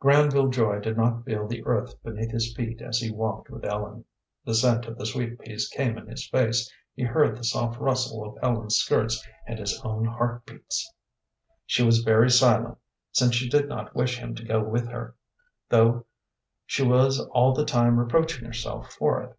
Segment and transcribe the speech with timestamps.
[0.00, 4.04] Granville Joy did not feel the earth beneath his feet as he walked with Ellen.
[4.44, 8.24] The scent of the sweet peas came in his face, he heard the soft rustle
[8.26, 10.92] of Ellen's skirts and his own heart beats.
[11.66, 12.78] She was very silent,
[13.12, 15.14] since she did not wish him to go with her,
[15.68, 16.06] though
[16.64, 19.38] she was all the time reproaching herself for it.